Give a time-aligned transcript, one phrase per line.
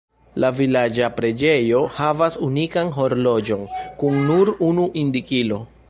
[0.43, 3.69] La vilaĝa preĝejo havas unikan horloĝon
[4.03, 5.63] kun nur unu indikilo.